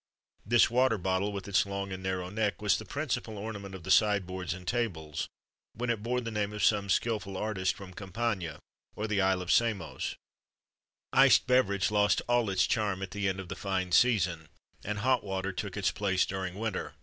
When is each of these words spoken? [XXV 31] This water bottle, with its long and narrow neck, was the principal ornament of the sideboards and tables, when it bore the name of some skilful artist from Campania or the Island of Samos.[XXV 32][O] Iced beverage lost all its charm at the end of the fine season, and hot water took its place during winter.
[XXV 0.00 0.40
31] 0.44 0.48
This 0.50 0.70
water 0.70 0.96
bottle, 0.96 1.30
with 1.34 1.46
its 1.46 1.66
long 1.66 1.92
and 1.92 2.02
narrow 2.02 2.30
neck, 2.30 2.62
was 2.62 2.78
the 2.78 2.86
principal 2.86 3.36
ornament 3.36 3.74
of 3.74 3.82
the 3.84 3.90
sideboards 3.90 4.54
and 4.54 4.66
tables, 4.66 5.28
when 5.74 5.90
it 5.90 6.02
bore 6.02 6.22
the 6.22 6.30
name 6.30 6.54
of 6.54 6.64
some 6.64 6.88
skilful 6.88 7.36
artist 7.36 7.74
from 7.74 7.92
Campania 7.92 8.58
or 8.96 9.06
the 9.06 9.20
Island 9.20 9.42
of 9.42 9.52
Samos.[XXV 9.52 10.16
32][O] 11.12 11.20
Iced 11.22 11.46
beverage 11.46 11.90
lost 11.90 12.22
all 12.30 12.48
its 12.48 12.66
charm 12.66 13.02
at 13.02 13.10
the 13.10 13.28
end 13.28 13.40
of 13.40 13.50
the 13.50 13.54
fine 13.54 13.92
season, 13.92 14.48
and 14.82 15.00
hot 15.00 15.22
water 15.22 15.52
took 15.52 15.76
its 15.76 15.90
place 15.90 16.24
during 16.24 16.54
winter. 16.54 16.94